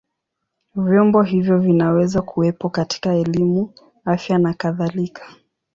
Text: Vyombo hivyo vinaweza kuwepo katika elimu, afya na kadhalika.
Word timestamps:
Vyombo 0.75 1.21
hivyo 1.21 1.57
vinaweza 1.57 2.21
kuwepo 2.21 2.69
katika 2.69 3.13
elimu, 3.15 3.73
afya 4.05 4.37
na 4.37 4.53
kadhalika. 4.53 5.25